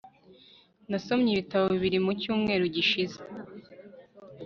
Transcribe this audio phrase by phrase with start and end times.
[0.89, 3.17] nasomye ibitabo bibiri mu cyumweru gishize